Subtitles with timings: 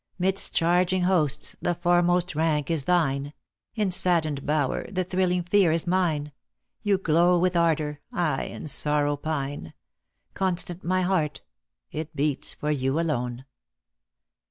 [0.17, 3.33] Midst charging hosts, the foremost rank is thine;
[3.75, 6.31] In saddened bower, the thrilling fear is mine;
[6.81, 9.75] You glow with ardor, I in sorrow pine;
[10.33, 11.43] Constant my heart;
[11.91, 13.45] it beats for you alone.